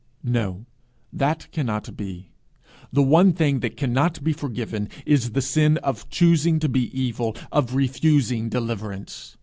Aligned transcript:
'No; 0.23 0.65
that 1.13 1.47
cannot 1.51 1.95
be. 1.95 2.31
The 2.91 3.03
one 3.03 3.33
thing 3.33 3.59
that 3.59 3.77
cannot 3.77 4.23
be 4.23 4.33
forgiven 4.33 4.89
is 5.05 5.33
the 5.33 5.43
sin 5.43 5.77
of 5.83 6.09
choosing 6.09 6.57
to 6.57 6.67
be 6.67 6.85
evil, 6.99 7.35
of 7.51 7.75
refusing 7.75 8.49
deliverance. 8.49 9.37